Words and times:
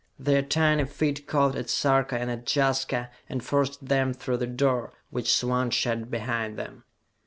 Their 0.17 0.41
tiny 0.41 0.85
feet 0.85 1.27
caught 1.27 1.55
at 1.55 1.69
Sarka 1.69 2.17
and 2.17 2.31
at 2.31 2.47
Jaska, 2.55 3.11
and 3.29 3.43
forced 3.45 3.85
them 3.85 4.15
through 4.15 4.37
the 4.37 4.47
door, 4.47 4.93
which 5.11 5.31
swung 5.31 5.69
shut 5.69 6.09
behind 6.09 6.57
them. 6.57 6.85